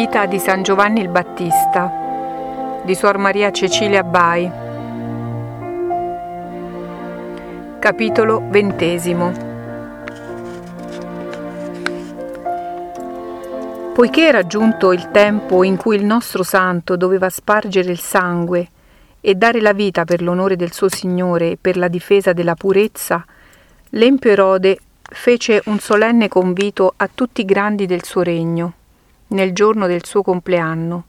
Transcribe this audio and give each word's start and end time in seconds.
Vita 0.00 0.24
di 0.24 0.38
San 0.38 0.62
Giovanni 0.62 1.02
il 1.02 1.10
Battista 1.10 2.80
di 2.82 2.94
Suor 2.94 3.18
Maria 3.18 3.50
Cecilia 3.50 4.02
Bai. 4.02 4.50
Capitolo 7.78 8.42
XX 8.50 9.30
Poiché 13.92 14.26
era 14.26 14.46
giunto 14.46 14.92
il 14.92 15.10
tempo 15.10 15.62
in 15.64 15.76
cui 15.76 15.96
il 15.96 16.04
nostro 16.06 16.44
santo 16.44 16.96
doveva 16.96 17.28
spargere 17.28 17.90
il 17.90 18.00
sangue 18.00 18.68
e 19.20 19.34
dare 19.34 19.60
la 19.60 19.74
vita 19.74 20.06
per 20.06 20.22
l'onore 20.22 20.56
del 20.56 20.72
suo 20.72 20.88
Signore 20.88 21.50
e 21.50 21.58
per 21.60 21.76
la 21.76 21.88
difesa 21.88 22.32
della 22.32 22.54
purezza, 22.54 23.22
l'Empio 23.90 24.30
Erode 24.30 24.78
fece 25.02 25.60
un 25.66 25.78
solenne 25.78 26.28
convito 26.28 26.94
a 26.96 27.06
tutti 27.14 27.42
i 27.42 27.44
grandi 27.44 27.84
del 27.84 28.02
suo 28.02 28.22
regno 28.22 28.76
nel 29.30 29.52
giorno 29.52 29.86
del 29.86 30.04
suo 30.04 30.22
compleanno. 30.22 31.04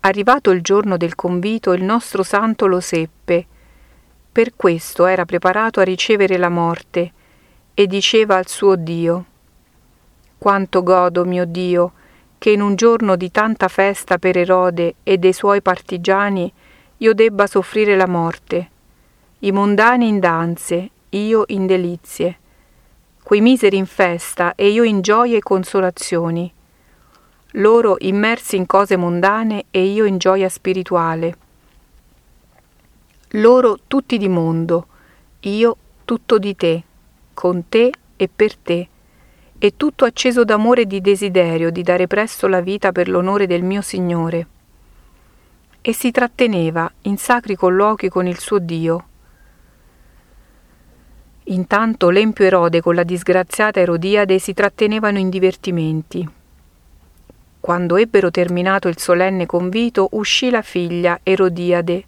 Arrivato 0.00 0.50
il 0.50 0.60
giorno 0.60 0.96
del 0.96 1.14
convito, 1.14 1.72
il 1.72 1.82
nostro 1.82 2.22
santo 2.22 2.66
lo 2.66 2.80
seppe. 2.80 3.46
Per 4.30 4.56
questo 4.56 5.06
era 5.06 5.24
preparato 5.24 5.80
a 5.80 5.84
ricevere 5.84 6.36
la 6.36 6.48
morte 6.48 7.12
e 7.72 7.86
diceva 7.86 8.36
al 8.36 8.48
suo 8.48 8.76
Dio, 8.76 9.24
Quanto 10.36 10.82
godo, 10.82 11.24
mio 11.24 11.46
Dio, 11.46 11.92
che 12.36 12.50
in 12.50 12.60
un 12.60 12.74
giorno 12.74 13.16
di 13.16 13.30
tanta 13.30 13.68
festa 13.68 14.18
per 14.18 14.36
Erode 14.36 14.96
e 15.02 15.16
dei 15.16 15.32
suoi 15.32 15.62
partigiani 15.62 16.52
io 16.98 17.14
debba 17.14 17.46
soffrire 17.46 17.96
la 17.96 18.06
morte. 18.06 18.70
I 19.38 19.52
mondani 19.52 20.08
in 20.08 20.20
danze, 20.20 20.90
io 21.10 21.44
in 21.46 21.66
delizie, 21.66 22.38
quei 23.22 23.40
miseri 23.40 23.78
in 23.78 23.86
festa 23.86 24.54
e 24.54 24.68
io 24.68 24.82
in 24.82 25.00
gioie 25.00 25.38
e 25.38 25.42
consolazioni 25.42 26.52
loro 27.56 27.96
immersi 28.00 28.56
in 28.56 28.66
cose 28.66 28.96
mondane 28.96 29.66
e 29.70 29.84
io 29.84 30.04
in 30.06 30.18
gioia 30.18 30.48
spirituale. 30.48 31.36
Loro 33.30 33.78
tutti 33.86 34.18
di 34.18 34.28
mondo, 34.28 34.86
io 35.40 35.76
tutto 36.04 36.38
di 36.38 36.56
te, 36.56 36.82
con 37.32 37.68
te 37.68 37.92
e 38.16 38.28
per 38.34 38.56
te, 38.56 38.88
e 39.56 39.76
tutto 39.76 40.04
acceso 40.04 40.44
d'amore 40.44 40.82
e 40.82 40.86
di 40.86 41.00
desiderio 41.00 41.70
di 41.70 41.82
dare 41.82 42.06
presto 42.06 42.48
la 42.48 42.60
vita 42.60 42.90
per 42.90 43.08
l'onore 43.08 43.46
del 43.46 43.62
mio 43.62 43.82
Signore. 43.82 44.46
E 45.80 45.92
si 45.92 46.10
tratteneva 46.10 46.90
in 47.02 47.18
sacri 47.18 47.54
colloqui 47.54 48.08
con 48.08 48.26
il 48.26 48.38
suo 48.38 48.58
Dio. 48.58 49.08
Intanto 51.44 52.08
l'empio 52.10 52.44
Erode 52.44 52.80
con 52.80 52.94
la 52.94 53.04
disgraziata 53.04 53.78
Erodiade 53.78 54.38
si 54.38 54.54
trattenevano 54.54 55.18
in 55.18 55.28
divertimenti. 55.28 56.42
Quando 57.64 57.96
ebbero 57.96 58.30
terminato 58.30 58.88
il 58.88 58.98
solenne 58.98 59.46
convito, 59.46 60.08
uscì 60.10 60.50
la 60.50 60.60
figlia 60.60 61.20
Erodiade, 61.22 62.04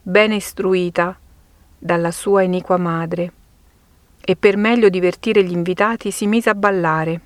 bene 0.00 0.36
istruita 0.36 1.18
dalla 1.76 2.12
sua 2.12 2.42
iniqua 2.42 2.76
madre, 2.76 3.32
e 4.20 4.36
per 4.36 4.56
meglio 4.56 4.88
divertire 4.88 5.42
gli 5.42 5.50
invitati 5.50 6.12
si 6.12 6.28
mise 6.28 6.50
a 6.50 6.54
ballare. 6.54 7.20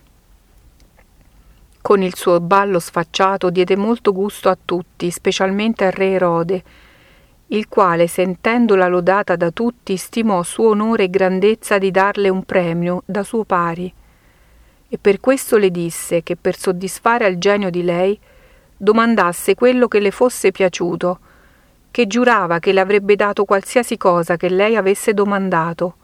Con 1.83 2.00
il 2.00 2.16
suo 2.16 2.41
ballo 2.41 2.78
sfacciato 2.78 3.50
diede 3.50 3.77
molto 3.77 4.14
gusto 4.14 4.48
a 4.48 4.56
tutti, 4.64 5.11
specialmente 5.11 5.84
al 5.84 5.92
re 5.92 6.12
Erode, 6.12 6.62
il 7.48 7.69
quale, 7.69 8.06
sentendola 8.06 8.89
lodata 8.89 9.36
da 9.36 9.50
tutti, 9.50 9.98
stimò 9.98 10.42
suo 10.42 10.70
onore 10.70 11.02
e 11.02 11.11
grandezza 11.11 11.77
di 11.77 11.91
darle 11.91 12.30
un 12.30 12.44
premio 12.44 13.02
da 13.05 13.23
suo 13.23 13.45
pari 13.45 13.92
e 14.89 14.99
per 14.99 15.21
questo 15.21 15.59
le 15.59 15.71
disse 15.71 16.23
che 16.23 16.37
per 16.37 16.57
soddisfare 16.57 17.27
al 17.27 17.37
genio 17.37 17.71
di 17.71 17.83
lei 17.83 18.19
domandasse 18.77 19.55
quello 19.55 19.87
che 19.89 20.01
le 20.01 20.11
fosse 20.11 20.51
piaciuto, 20.51 21.19
che 21.91 22.07
giurava 22.07 22.59
che 22.59 22.73
le 22.73 22.81
avrebbe 22.81 23.17
dato 23.17 23.45
qualsiasi 23.45 23.97
cosa 23.97 24.37
che 24.37 24.49
lei 24.49 24.77
avesse 24.77 25.13
domandato, 25.13 25.95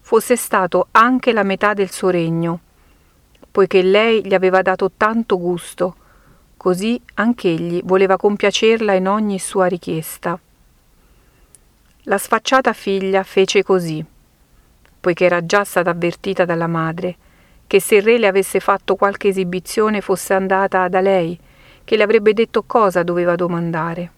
fosse 0.00 0.36
stato 0.36 0.88
anche 0.92 1.32
la 1.32 1.42
metà 1.42 1.74
del 1.74 1.90
suo 1.90 2.10
regno, 2.10 2.60
poiché 3.50 3.82
lei 3.82 4.26
gli 4.26 4.34
aveva 4.34 4.62
dato 4.62 4.90
tanto 4.96 5.38
gusto, 5.38 5.96
così 6.56 7.00
anch'egli 7.14 7.82
voleva 7.84 8.16
compiacerla 8.16 8.94
in 8.94 9.08
ogni 9.08 9.38
sua 9.38 9.66
richiesta. 9.66 10.38
La 12.04 12.18
sfacciata 12.18 12.72
figlia 12.72 13.22
fece 13.22 13.62
così, 13.62 14.04
poiché 15.00 15.24
era 15.24 15.44
già 15.44 15.64
stata 15.64 15.90
avvertita 15.90 16.44
dalla 16.44 16.66
madre, 16.66 17.16
che 17.66 17.80
se 17.80 17.96
il 17.96 18.02
re 18.02 18.18
le 18.18 18.26
avesse 18.26 18.60
fatto 18.60 18.94
qualche 18.94 19.28
esibizione 19.28 20.00
fosse 20.00 20.34
andata 20.34 20.88
da 20.88 21.00
lei, 21.00 21.38
che 21.84 21.96
le 21.96 22.02
avrebbe 22.02 22.32
detto 22.32 22.62
cosa 22.64 23.02
doveva 23.02 23.34
domandare. 23.34 24.10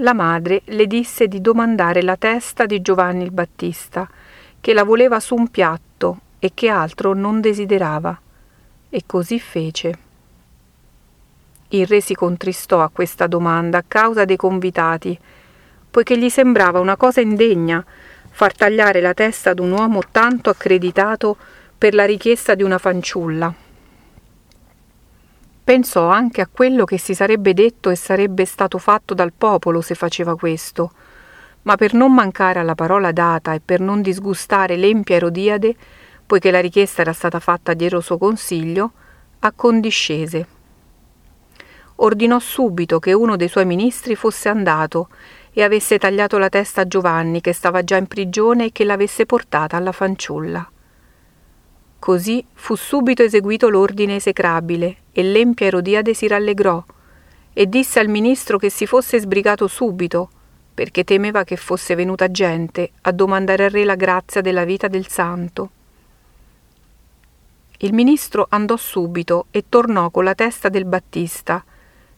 La 0.00 0.12
madre 0.12 0.62
le 0.66 0.86
disse 0.86 1.26
di 1.26 1.40
domandare 1.40 2.02
la 2.02 2.16
testa 2.16 2.66
di 2.66 2.82
Giovanni 2.82 3.22
il 3.22 3.30
Battista, 3.30 4.08
che 4.60 4.74
la 4.74 4.84
voleva 4.84 5.20
su 5.20 5.34
un 5.34 5.48
piatto 5.48 6.18
e 6.38 6.50
che 6.52 6.68
altro 6.68 7.14
non 7.14 7.40
desiderava. 7.40 8.20
E 8.88 9.02
così 9.06 9.40
fece. 9.40 9.98
Il 11.68 11.86
re 11.86 12.00
si 12.00 12.14
contristò 12.14 12.82
a 12.82 12.90
questa 12.92 13.26
domanda 13.26 13.78
a 13.78 13.84
causa 13.86 14.24
dei 14.24 14.36
convitati, 14.36 15.18
poiché 15.90 16.18
gli 16.18 16.28
sembrava 16.28 16.78
una 16.78 16.96
cosa 16.96 17.20
indegna 17.20 17.84
far 18.30 18.54
tagliare 18.54 19.00
la 19.00 19.14
testa 19.14 19.50
ad 19.50 19.58
un 19.58 19.70
uomo 19.70 20.02
tanto 20.10 20.50
accreditato 20.50 21.36
per 21.78 21.94
la 21.94 22.06
richiesta 22.06 22.54
di 22.54 22.62
una 22.62 22.78
fanciulla. 22.78 23.52
Pensò 25.62 26.08
anche 26.08 26.40
a 26.40 26.48
quello 26.50 26.84
che 26.84 26.98
si 26.98 27.14
sarebbe 27.14 27.52
detto 27.52 27.90
e 27.90 27.96
sarebbe 27.96 28.44
stato 28.44 28.78
fatto 28.78 29.12
dal 29.12 29.32
popolo 29.36 29.80
se 29.80 29.94
faceva 29.94 30.36
questo, 30.36 30.92
ma 31.62 31.76
per 31.76 31.92
non 31.92 32.14
mancare 32.14 32.60
alla 32.60 32.74
parola 32.74 33.12
data 33.12 33.52
e 33.52 33.60
per 33.60 33.80
non 33.80 34.00
disgustare 34.00 34.76
l'empia 34.76 35.16
Erodiade, 35.16 35.74
poiché 36.24 36.50
la 36.50 36.60
richiesta 36.60 37.02
era 37.02 37.12
stata 37.12 37.40
fatta 37.40 37.74
dietro 37.74 38.00
suo 38.00 38.16
consiglio, 38.16 38.92
accondiscese. 39.40 40.46
Ordinò 41.96 42.38
subito 42.38 42.98
che 43.00 43.12
uno 43.12 43.36
dei 43.36 43.48
suoi 43.48 43.66
ministri 43.66 44.14
fosse 44.14 44.48
andato 44.48 45.08
e 45.52 45.62
avesse 45.62 45.98
tagliato 45.98 46.38
la 46.38 46.48
testa 46.48 46.82
a 46.82 46.86
Giovanni, 46.86 47.40
che 47.40 47.52
stava 47.52 47.82
già 47.82 47.96
in 47.96 48.06
prigione, 48.06 48.66
e 48.66 48.72
che 48.72 48.84
l'avesse 48.84 49.26
portata 49.26 49.76
alla 49.76 49.92
fanciulla. 49.92 50.70
Così 51.98 52.44
fu 52.52 52.74
subito 52.74 53.22
eseguito 53.22 53.68
l'ordine 53.68 54.16
esecrabile 54.16 54.96
e 55.12 55.22
l'empia 55.22 55.66
Erodiade 55.66 56.14
si 56.14 56.28
rallegrò 56.28 56.84
e 57.52 57.66
disse 57.66 57.98
al 57.98 58.08
ministro 58.08 58.58
che 58.58 58.68
si 58.68 58.86
fosse 58.86 59.18
sbrigato 59.18 59.66
subito, 59.66 60.30
perché 60.74 61.04
temeva 61.04 61.42
che 61.42 61.56
fosse 61.56 61.94
venuta 61.94 62.30
gente 62.30 62.90
a 63.00 63.12
domandare 63.12 63.64
al 63.64 63.70
re 63.70 63.84
la 63.84 63.94
grazia 63.94 64.42
della 64.42 64.64
vita 64.64 64.88
del 64.88 65.08
santo. 65.08 65.70
Il 67.78 67.94
ministro 67.94 68.46
andò 68.50 68.76
subito 68.76 69.46
e 69.50 69.64
tornò 69.68 70.10
con 70.10 70.24
la 70.24 70.34
testa 70.34 70.68
del 70.68 70.84
Battista, 70.84 71.64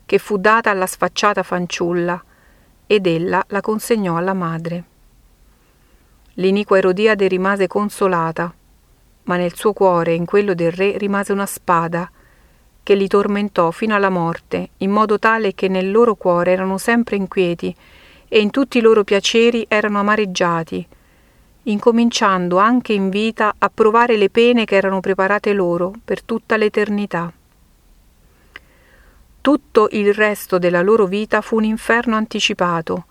che 0.04 0.18
fu 0.18 0.38
data 0.38 0.70
alla 0.70 0.86
sfacciata 0.86 1.44
fanciulla, 1.44 2.22
ed 2.86 3.06
ella 3.06 3.44
la 3.48 3.60
consegnò 3.60 4.16
alla 4.16 4.34
madre. 4.34 4.84
L'iniqua 6.34 6.78
Erodiade 6.78 7.28
rimase 7.28 7.68
consolata 7.68 8.52
ma 9.28 9.36
nel 9.36 9.54
suo 9.54 9.72
cuore 9.72 10.12
e 10.12 10.14
in 10.14 10.24
quello 10.24 10.54
del 10.54 10.72
re 10.72 10.96
rimase 10.96 11.32
una 11.32 11.46
spada 11.46 12.10
che 12.82 12.94
li 12.94 13.06
tormentò 13.06 13.70
fino 13.70 13.94
alla 13.94 14.08
morte, 14.08 14.70
in 14.78 14.90
modo 14.90 15.18
tale 15.18 15.54
che 15.54 15.68
nel 15.68 15.90
loro 15.90 16.14
cuore 16.14 16.52
erano 16.52 16.78
sempre 16.78 17.16
inquieti 17.16 17.74
e 18.26 18.40
in 18.40 18.50
tutti 18.50 18.78
i 18.78 18.80
loro 18.80 19.04
piaceri 19.04 19.66
erano 19.68 19.98
amareggiati, 20.00 20.86
incominciando 21.64 22.56
anche 22.56 22.94
in 22.94 23.10
vita 23.10 23.54
a 23.58 23.70
provare 23.72 24.16
le 24.16 24.30
pene 24.30 24.64
che 24.64 24.76
erano 24.76 25.00
preparate 25.00 25.52
loro 25.52 25.92
per 26.02 26.22
tutta 26.22 26.56
l'eternità. 26.56 27.30
Tutto 29.42 29.88
il 29.92 30.14
resto 30.14 30.58
della 30.58 30.80
loro 30.80 31.04
vita 31.04 31.42
fu 31.42 31.56
un 31.56 31.64
inferno 31.64 32.16
anticipato, 32.16 33.04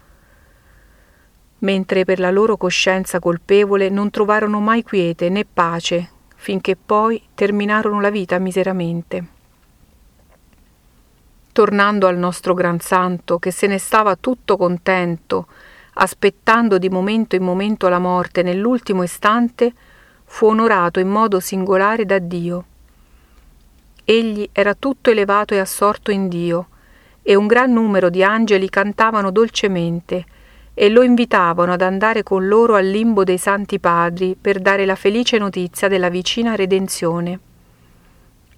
mentre 1.60 2.06
per 2.06 2.20
la 2.20 2.32
loro 2.32 2.58
coscienza 2.58 3.20
colpevole 3.20 3.90
non 3.90 4.10
trovarono 4.10 4.60
mai 4.60 4.84
quiete 4.84 5.30
né 5.30 5.46
pace, 5.46 6.10
finché 6.36 6.76
poi 6.76 7.22
terminarono 7.34 8.00
la 8.00 8.10
vita 8.12 8.38
miseramente. 8.38 9.26
Tornando 11.52 12.06
al 12.06 12.18
nostro 12.18 12.54
gran 12.54 12.80
santo, 12.80 13.40
che 13.40 13.50
se 13.50 13.66
ne 13.66 13.80
stava 13.80 14.16
tutto 14.16 14.58
contento, 14.58 15.48
aspettando 15.94 16.78
di 16.78 16.90
momento 16.90 17.36
in 17.36 17.44
momento 17.44 17.90
la 17.90 17.98
morte 17.98 18.44
nell'ultimo 18.44 19.02
istante, 19.02 19.74
fu 20.24 20.48
onorato 20.48 21.00
in 21.00 21.10
modo 21.10 21.40
singolare 21.40 22.06
da 22.06 22.20
Dio. 22.20 22.66
Egli 24.06 24.48
era 24.52 24.76
tutto 24.76 25.10
elevato 25.10 25.56
e 25.56 25.60
assorto 25.60 26.12
in 26.12 26.28
Dio, 26.28 26.68
e 27.24 27.34
un 27.36 27.48
gran 27.48 27.74
numero 27.74 28.10
di 28.10 28.24
angeli 28.24 28.70
cantavano 28.70 29.32
dolcemente, 29.32 30.26
e 30.80 30.90
lo 30.90 31.02
invitavano 31.02 31.74
ad 31.74 31.82
andare 31.82 32.22
con 32.22 32.48
loro 32.48 32.76
al 32.76 32.86
limbo 32.86 33.24
dei 33.24 33.40
santi 33.40 33.80
padri 33.80 34.38
per 34.40 34.60
dare 34.60 34.86
la 34.86 34.94
felice 34.94 35.40
notizia 35.40 35.88
della 35.88 36.10
vicina 36.10 36.54
redenzione. 36.54 37.40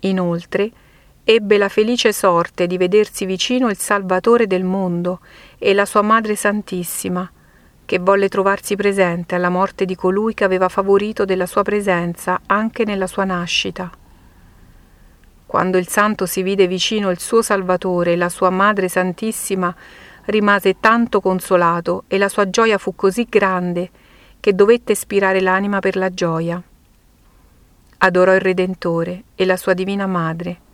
Inoltre, 0.02 0.70
ebbe 1.24 1.58
la 1.58 1.70
felice 1.70 2.12
sorte 2.12 2.68
di 2.68 2.76
vedersi 2.76 3.24
vicino 3.24 3.70
il 3.70 3.78
Salvatore 3.78 4.48
del 4.48 4.66
mondo 4.66 5.22
e 5.58 5.74
la 5.74 5.86
sua 5.86 6.02
Madre 6.02 6.36
Santissima, 6.36 7.32
che 7.86 8.00
volle 8.00 8.28
trovarsi 8.28 8.76
presente 8.76 9.36
alla 9.36 9.48
morte 9.48 9.86
di 9.86 9.96
colui 9.96 10.34
che 10.34 10.44
aveva 10.44 10.68
favorito 10.68 11.24
della 11.24 11.46
sua 11.46 11.64
presenza 11.64 12.42
anche 12.48 12.84
nella 12.84 13.08
sua 13.08 13.24
nascita. 13.24 13.90
Quando 15.46 15.78
il 15.78 15.88
santo 15.88 16.26
si 16.26 16.44
vide 16.44 16.68
vicino 16.68 17.12
il 17.12 17.20
suo 17.20 17.42
Salvatore 17.42 18.12
e 18.12 18.18
la 18.18 18.28
sua 18.28 18.50
Madre 18.50 18.90
Santissima, 18.90 19.74
rimase 20.30 20.80
tanto 20.80 21.22
consolato 21.22 22.04
e 22.08 22.18
la 22.18 22.30
sua 22.30 22.50
gioia 22.50 22.78
fu 22.78 22.96
così 22.96 23.26
grande 23.28 23.90
che 24.40 24.54
dovette 24.54 24.96
spirare 24.96 25.42
l'anima 25.42 25.80
per 25.80 25.96
la 25.96 26.14
gioia. 26.14 26.62
Adorò 27.98 28.34
il 28.34 28.40
Redentore 28.40 29.24
e 29.36 29.46
la 29.46 29.58
sua 29.58 29.74
Divina 29.74 30.08
Madre 30.08 30.68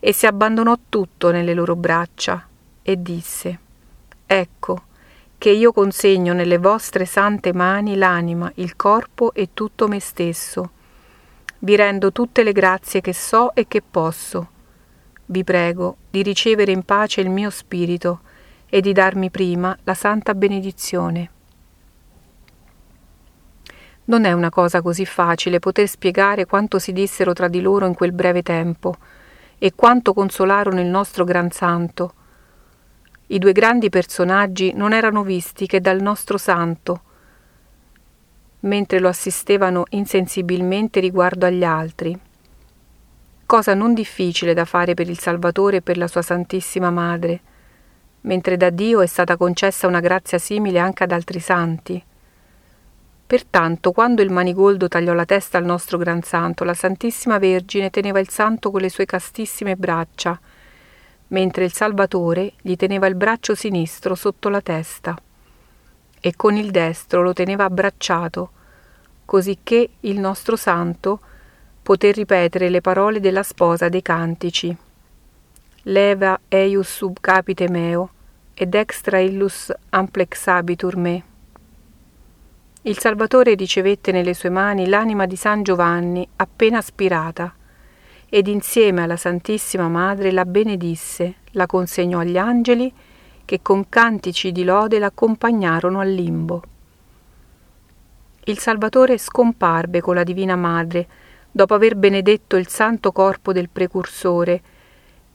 e 0.00 0.12
si 0.12 0.26
abbandonò 0.26 0.76
tutto 0.88 1.30
nelle 1.30 1.54
loro 1.54 1.74
braccia 1.76 2.46
e 2.82 3.00
disse, 3.00 3.58
Ecco, 4.26 4.82
che 5.38 5.50
io 5.50 5.72
consegno 5.72 6.32
nelle 6.32 6.58
vostre 6.58 7.04
sante 7.04 7.52
mani 7.52 7.96
l'anima, 7.96 8.50
il 8.56 8.76
corpo 8.76 9.32
e 9.32 9.50
tutto 9.54 9.88
me 9.88 10.00
stesso. 10.00 10.70
Vi 11.60 11.76
rendo 11.76 12.12
tutte 12.12 12.42
le 12.42 12.52
grazie 12.52 13.00
che 13.00 13.14
so 13.14 13.54
e 13.54 13.66
che 13.68 13.82
posso. 13.88 14.48
Vi 15.26 15.44
prego 15.44 15.96
di 16.10 16.22
ricevere 16.22 16.72
in 16.72 16.82
pace 16.82 17.20
il 17.20 17.30
mio 17.30 17.50
spirito 17.50 18.20
e 18.76 18.82
di 18.82 18.92
darmi 18.92 19.30
prima 19.30 19.74
la 19.84 19.94
santa 19.94 20.34
benedizione. 20.34 21.30
Non 24.04 24.26
è 24.26 24.32
una 24.32 24.50
cosa 24.50 24.82
così 24.82 25.06
facile 25.06 25.60
poter 25.60 25.88
spiegare 25.88 26.44
quanto 26.44 26.78
si 26.78 26.92
dissero 26.92 27.32
tra 27.32 27.48
di 27.48 27.62
loro 27.62 27.86
in 27.86 27.94
quel 27.94 28.12
breve 28.12 28.42
tempo 28.42 28.94
e 29.56 29.72
quanto 29.74 30.12
consolarono 30.12 30.78
il 30.78 30.88
nostro 30.88 31.24
gran 31.24 31.50
santo. 31.50 32.12
I 33.28 33.38
due 33.38 33.52
grandi 33.52 33.88
personaggi 33.88 34.74
non 34.74 34.92
erano 34.92 35.22
visti 35.22 35.66
che 35.66 35.80
dal 35.80 36.02
nostro 36.02 36.36
santo, 36.36 37.00
mentre 38.60 38.98
lo 38.98 39.08
assistevano 39.08 39.84
insensibilmente 39.88 41.00
riguardo 41.00 41.46
agli 41.46 41.64
altri. 41.64 42.14
Cosa 43.46 43.72
non 43.72 43.94
difficile 43.94 44.52
da 44.52 44.66
fare 44.66 44.92
per 44.92 45.08
il 45.08 45.18
Salvatore 45.18 45.78
e 45.78 45.82
per 45.82 45.96
la 45.96 46.08
sua 46.08 46.20
Santissima 46.20 46.90
Madre, 46.90 47.45
mentre 48.26 48.56
da 48.56 48.70
Dio 48.70 49.00
è 49.00 49.06
stata 49.06 49.36
concessa 49.36 49.86
una 49.86 50.00
grazia 50.00 50.38
simile 50.38 50.78
anche 50.78 51.04
ad 51.04 51.12
altri 51.12 51.40
santi. 51.40 52.02
Pertanto, 53.26 53.90
quando 53.90 54.22
il 54.22 54.30
manigoldo 54.30 54.86
tagliò 54.86 55.12
la 55.12 55.24
testa 55.24 55.58
al 55.58 55.64
nostro 55.64 55.98
gran 55.98 56.22
santo, 56.22 56.62
la 56.62 56.74
Santissima 56.74 57.38
Vergine 57.38 57.90
teneva 57.90 58.20
il 58.20 58.28
santo 58.28 58.70
con 58.70 58.80
le 58.80 58.88
sue 58.88 59.04
castissime 59.04 59.74
braccia, 59.74 60.38
mentre 61.28 61.64
il 61.64 61.72
Salvatore 61.72 62.52
gli 62.62 62.76
teneva 62.76 63.06
il 63.06 63.16
braccio 63.16 63.56
sinistro 63.56 64.14
sotto 64.14 64.48
la 64.48 64.60
testa 64.60 65.16
e 66.20 66.34
con 66.36 66.56
il 66.56 66.70
destro 66.70 67.22
lo 67.22 67.32
teneva 67.32 67.64
abbracciato, 67.64 68.50
cosicché 69.24 69.90
il 70.00 70.18
nostro 70.18 70.56
santo 70.56 71.20
poté 71.82 72.12
ripetere 72.12 72.68
le 72.68 72.80
parole 72.80 73.20
della 73.20 73.42
sposa 73.42 73.88
dei 73.88 74.02
cantici. 74.02 74.76
Leva 75.82 76.40
eius 76.48 76.88
sub 76.88 77.18
capite 77.20 77.68
meo, 77.68 78.10
ed 78.58 78.74
extra 78.74 79.18
illus 79.18 79.70
amplexabitur 79.90 80.96
me. 80.96 81.24
Il 82.82 82.98
Salvatore 82.98 83.54
ricevette 83.54 84.12
nelle 84.12 84.32
sue 84.32 84.48
mani 84.48 84.88
l'anima 84.88 85.26
di 85.26 85.36
San 85.36 85.62
Giovanni 85.62 86.26
appena 86.36 86.78
aspirata 86.78 87.54
ed 88.28 88.46
insieme 88.46 89.02
alla 89.02 89.16
Santissima 89.16 89.88
Madre 89.88 90.32
la 90.32 90.46
benedisse, 90.46 91.34
la 91.50 91.66
consegnò 91.66 92.20
agli 92.20 92.38
angeli 92.38 92.90
che 93.44 93.60
con 93.60 93.90
cantici 93.90 94.52
di 94.52 94.64
lode 94.64 94.98
l'accompagnarono 94.98 96.00
al 96.00 96.10
limbo. 96.10 96.62
Il 98.44 98.58
Salvatore 98.58 99.18
scomparve 99.18 100.00
con 100.00 100.14
la 100.14 100.24
Divina 100.24 100.56
Madre 100.56 101.06
dopo 101.50 101.74
aver 101.74 101.94
benedetto 101.94 102.56
il 102.56 102.68
santo 102.68 103.12
corpo 103.12 103.52
del 103.52 103.68
precursore 103.68 104.62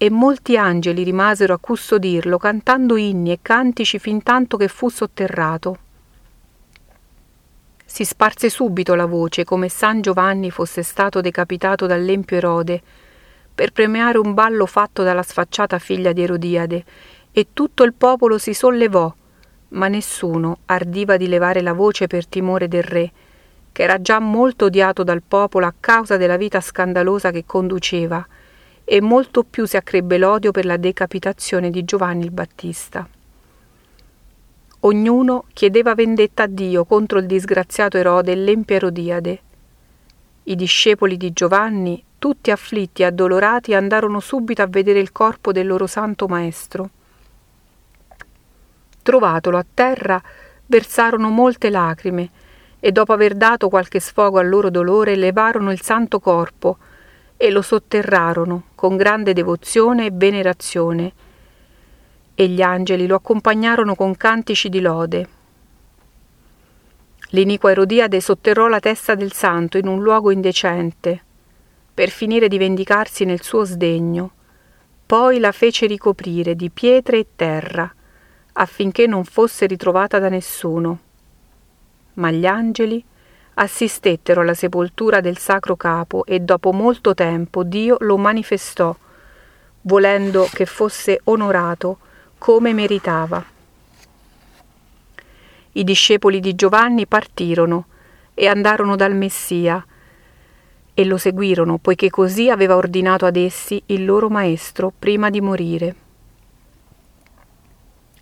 e 0.01 0.09
molti 0.09 0.57
angeli 0.57 1.03
rimasero 1.03 1.53
a 1.53 1.59
custodirlo 1.59 2.39
cantando 2.39 2.95
inni 2.98 3.31
e 3.33 3.38
cantici 3.39 4.00
fin 4.00 4.24
tanto 4.24 4.57
che 4.57 4.68
fu 4.68 4.89
sotterrato. 4.89 5.77
Si 7.86 8.03
sparse 8.03 8.50
subito 8.50 8.95
la 8.95 9.06
voce 9.06 9.44
come 9.44 9.69
San 9.69 10.01
Giovanni 10.01 10.50
fosse 10.50 10.81
stato 10.81 11.21
decapitato 11.21 11.86
dall'empio 11.86 12.36
Erode, 12.36 12.81
per 13.53 13.74
premiare 13.74 14.18
un 14.18 14.33
ballo 14.33 14.65
fatto 14.65 15.03
dalla 15.03 15.21
sfacciata 15.21 15.77
figlia 15.77 16.13
di 16.13 16.24
Erodiade, 16.24 16.83
e 17.31 17.50
tutto 17.54 17.83
il 17.83 17.94
popolo 17.94 18.39
si 18.39 18.56
sollevò, 18.56 19.13
ma 19.68 19.88
nessuno 19.88 20.62
ardiva 20.65 21.15
di 21.15 21.27
levare 21.27 21.62
la 21.62 21.74
voce 21.74 22.07
per 22.07 22.25
timore 22.25 22.68
del 22.68 22.81
re, 22.81 23.12
che 23.71 23.83
era 23.83 24.01
già 24.01 24.18
molto 24.18 24.65
odiato 24.65 25.04
dal 25.04 25.21
popolo 25.21 25.68
a 25.68 25.74
causa 25.80 26.18
della 26.18 26.38
vita 26.38 26.59
scandalosa 26.59 27.30
che 27.30 27.44
conduceva, 27.45 28.25
e 28.83 29.01
molto 29.01 29.44
più 29.44 29.66
si 29.66 29.78
accrebbe 29.78 30.18
l'odio 30.18 30.51
per 30.51 30.66
la 30.66 30.78
decapitazione 30.78 31.69
di 31.69 31.83
Giovanni 31.83 32.25
il 32.25 32.31
Battista. 32.31 33.07
Ognuno 34.83 35.45
chiedeva 35.54 35.94
vendetta 35.94 36.44
a 36.44 36.48
Dio 36.48 36.86
contro 36.86 37.19
il 37.19 37.28
disgraziato 37.28 37.98
Erode 37.98 38.31
e 38.31 38.36
l'empia 38.36 38.78
Erodiade. 38.78 39.42
I 40.44 40.56
discepoli 40.56 41.18
di 41.18 41.31
Giovanni, 41.33 42.04
tutti 42.18 42.50
afflitti 42.50 43.04
e 43.04 43.06
addolorati, 43.06 43.75
andarono 43.75 44.19
subito 44.19 44.63
a 44.63 44.68
vedere 44.68 45.00
il 45.00 45.12
corpo 45.12 45.51
del 45.51 45.68
loro 45.68 45.86
santo 45.86 46.28
maestro. 46.28 46.89
Trovatolo 49.04 49.57
a 49.57 49.66
terra, 49.72 50.22
versarono 50.66 51.30
molte 51.30 51.69
lacrime 51.69 52.30
e 52.80 52.92
dopo 52.92 53.13
aver 53.13 53.36
dato 53.36 53.69
qualche 53.69 54.00
sfogo 54.00 54.39
al 54.39 54.50
loro 54.50 54.72
dolore, 54.72 55.16
levarono 55.16 55.72
il 55.72 55.81
santo 55.81 56.19
corpo 56.19 56.78
e 57.41 57.49
lo 57.49 57.63
sotterrarono 57.63 58.65
con 58.75 58.95
grande 58.95 59.33
devozione 59.33 60.05
e 60.05 60.11
venerazione 60.13 61.11
e 62.35 62.47
gli 62.47 62.61
angeli 62.61 63.07
lo 63.07 63.15
accompagnarono 63.15 63.95
con 63.95 64.15
cantici 64.15 64.69
di 64.69 64.80
lode. 64.80 65.27
L'iniqua 67.30 67.71
Erodiade 67.71 68.21
sotterrò 68.21 68.68
la 68.68 68.80
testa 68.80 69.16
del 69.16 69.31
santo 69.31 69.80
in 69.80 69.87
un 69.87 70.04
luogo 70.04 70.30
indecente, 70.30 71.23
per 71.92 72.09
finire 72.09 72.47
di 72.47 72.59
vendicarsi 72.59 73.25
nel 73.25 73.42
suo 73.42 73.63
sdegno. 73.63 74.31
Poi 75.04 75.39
la 75.39 75.51
fece 75.51 75.87
ricoprire 75.87 76.56
di 76.56 76.69
pietre 76.69 77.18
e 77.18 77.27
terra, 77.35 77.92
affinché 78.54 79.07
non 79.07 79.23
fosse 79.23 79.66
ritrovata 79.66 80.19
da 80.19 80.30
nessuno. 80.30 80.99
Ma 82.13 82.30
gli 82.30 82.45
angeli 82.45 83.04
assistettero 83.55 84.41
alla 84.41 84.53
sepoltura 84.53 85.21
del 85.21 85.37
sacro 85.37 85.75
capo 85.75 86.25
e 86.25 86.39
dopo 86.39 86.71
molto 86.71 87.13
tempo 87.13 87.63
Dio 87.63 87.97
lo 87.99 88.17
manifestò, 88.17 88.95
volendo 89.81 90.47
che 90.51 90.65
fosse 90.65 91.19
onorato 91.25 91.97
come 92.37 92.73
meritava. 92.73 93.43
I 95.73 95.83
discepoli 95.83 96.39
di 96.39 96.55
Giovanni 96.55 97.05
partirono 97.05 97.85
e 98.33 98.47
andarono 98.47 98.95
dal 98.95 99.15
Messia 99.15 99.85
e 100.93 101.05
lo 101.05 101.17
seguirono, 101.17 101.77
poiché 101.77 102.09
così 102.09 102.49
aveva 102.49 102.75
ordinato 102.75 103.25
ad 103.25 103.35
essi 103.37 103.81
il 103.87 104.03
loro 104.03 104.29
maestro 104.29 104.91
prima 104.97 105.29
di 105.29 105.39
morire. 105.39 105.95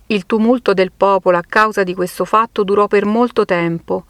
Il 0.06 0.26
tumulto 0.26 0.74
del 0.74 0.92
popolo 0.92 1.36
a 1.36 1.44
causa 1.46 1.82
di 1.82 1.94
questo 1.94 2.24
fatto 2.24 2.62
durò 2.64 2.86
per 2.86 3.04
molto 3.04 3.44
tempo, 3.44 4.04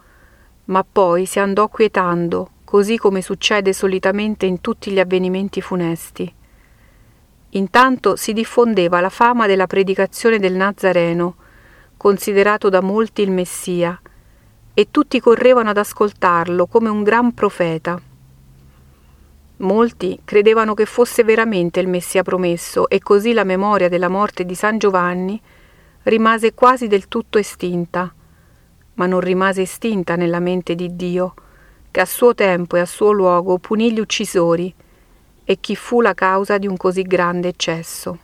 ma 0.70 0.84
poi 0.90 1.26
si 1.26 1.38
andò 1.38 1.68
quietando, 1.68 2.50
così 2.64 2.96
come 2.96 3.22
succede 3.22 3.72
solitamente 3.72 4.46
in 4.46 4.60
tutti 4.60 4.90
gli 4.92 5.00
avvenimenti 5.00 5.60
funesti. 5.60 6.32
Intanto 7.50 8.14
si 8.14 8.32
diffondeva 8.32 9.00
la 9.00 9.08
fama 9.08 9.46
della 9.46 9.66
predicazione 9.66 10.38
del 10.38 10.54
Nazareno, 10.54 11.34
considerato 11.96 12.68
da 12.68 12.80
molti 12.80 13.22
il 13.22 13.32
Messia, 13.32 14.00
e 14.72 14.88
tutti 14.92 15.20
correvano 15.20 15.70
ad 15.70 15.76
ascoltarlo 15.76 16.66
come 16.66 16.88
un 16.88 17.02
gran 17.02 17.34
profeta. 17.34 18.00
Molti 19.56 20.20
credevano 20.24 20.74
che 20.74 20.86
fosse 20.86 21.24
veramente 21.24 21.80
il 21.80 21.88
Messia 21.88 22.22
promesso 22.22 22.88
e 22.88 23.00
così 23.00 23.32
la 23.32 23.44
memoria 23.44 23.88
della 23.88 24.08
morte 24.08 24.46
di 24.46 24.54
San 24.54 24.78
Giovanni 24.78 25.38
rimase 26.04 26.54
quasi 26.54 26.86
del 26.86 27.08
tutto 27.08 27.38
estinta, 27.38 28.14
ma 29.00 29.06
non 29.06 29.20
rimase 29.20 29.62
estinta 29.62 30.14
nella 30.14 30.40
mente 30.40 30.74
di 30.74 30.94
Dio, 30.94 31.32
che 31.90 32.00
a 32.02 32.04
suo 32.04 32.34
tempo 32.34 32.76
e 32.76 32.80
a 32.80 32.84
suo 32.84 33.12
luogo 33.12 33.56
punì 33.56 33.94
gli 33.94 33.98
uccisori, 33.98 34.74
e 35.42 35.58
chi 35.58 35.74
fu 35.74 36.02
la 36.02 36.12
causa 36.12 36.58
di 36.58 36.66
un 36.66 36.76
così 36.76 37.00
grande 37.00 37.48
eccesso. 37.48 38.18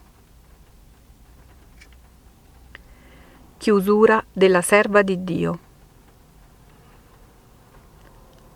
Chiusura 3.57 4.23
della 4.31 4.61
serva 4.61 5.01
di 5.01 5.23
Dio. 5.23 5.59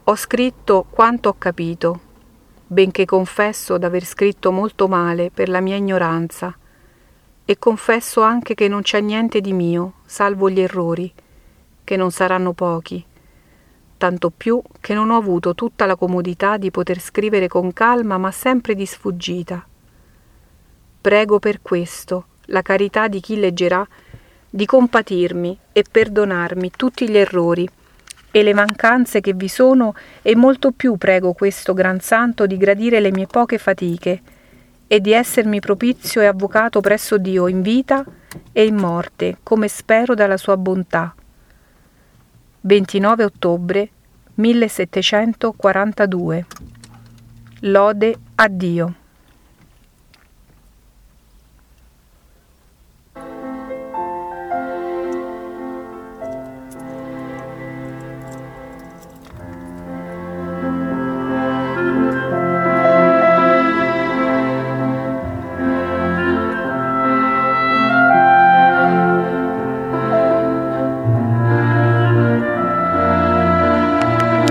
Ho 0.04 0.16
scritto 0.16 0.86
quanto 0.92 1.30
ho 1.30 1.36
capito, 1.40 2.00
benché 2.68 3.06
confesso 3.06 3.80
d'aver 3.80 4.06
scritto 4.06 4.51
molto 4.51 4.88
male 4.88 5.32
per 5.32 5.50
la 5.50 5.60
mia 5.60 5.75
ignoranza, 5.75 6.56
e 7.44 7.58
confesso 7.58 8.22
anche 8.22 8.54
che 8.54 8.68
non 8.68 8.84
c'è 8.84 9.01
niente 9.01 9.42
di 9.42 9.54
mio, 9.54 9.94
salvo 10.06 10.51
gli 10.51 10.60
errori, 10.60 11.12
che 11.91 11.98
non 11.98 12.12
saranno 12.12 12.53
pochi, 12.53 13.03
tanto 13.98 14.29
più 14.29 14.62
che 14.79 14.93
non 14.93 15.10
ho 15.10 15.17
avuto 15.17 15.53
tutta 15.53 15.86
la 15.86 15.98
comodità 15.98 16.55
di 16.55 16.71
poter 16.71 17.01
scrivere 17.01 17.50
con 17.50 17.74
calma, 17.74 18.17
ma 18.17 18.31
sempre 18.31 18.75
di 18.75 18.86
sfuggita. 18.86 19.62
Prego 21.01 21.39
per 21.39 21.62
questo 21.62 22.27
la 22.45 22.62
carità 22.62 23.10
di 23.10 23.19
chi 23.19 23.38
leggerà 23.38 23.86
di 24.50 24.65
compatirmi 24.65 25.57
e 25.74 25.83
perdonarmi 25.91 26.71
tutti 26.77 27.10
gli 27.10 27.17
errori 27.17 27.67
e 28.31 28.41
le 28.41 28.53
mancanze 28.53 29.19
che 29.19 29.33
vi 29.33 29.50
sono 29.50 29.93
e 30.21 30.33
molto 30.33 30.71
più 30.71 30.95
prego 30.95 31.33
questo 31.33 31.74
gran 31.74 32.00
santo 32.00 32.45
di 32.45 32.55
gradire 32.55 33.01
le 33.01 33.12
mie 33.12 33.27
poche 33.27 33.57
fatiche 33.57 34.21
e 34.88 35.01
di 35.01 35.12
essermi 35.12 35.60
propizio 35.60 36.21
e 36.21 36.27
avvocato 36.27 36.79
presso 36.79 37.17
Dio 37.17 37.50
in 37.50 37.62
vita 37.62 38.05
e 38.53 38.63
in 38.63 38.75
morte, 38.75 39.39
come 39.43 39.67
spero 39.67 40.13
dalla 40.13 40.38
sua 40.38 40.55
bontà. 40.55 41.15
29 42.63 43.25
ottobre 43.25 43.91
1742 44.38 46.46
Lode 47.62 48.18
a 48.38 48.50
Dio. 48.50 49.00